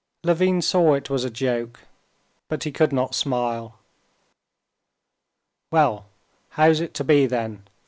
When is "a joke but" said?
1.23-2.63